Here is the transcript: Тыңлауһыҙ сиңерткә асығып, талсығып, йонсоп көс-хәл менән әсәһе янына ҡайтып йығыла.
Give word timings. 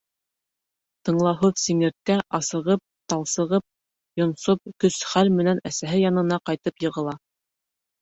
Тыңлауһыҙ 1.09 1.61
сиңерткә 1.63 2.15
асығып, 2.39 2.83
талсығып, 3.15 3.67
йонсоп 4.23 4.75
көс-хәл 4.87 5.33
менән 5.39 5.65
әсәһе 5.75 6.05
янына 6.09 6.45
ҡайтып 6.51 6.87
йығыла. 6.91 7.19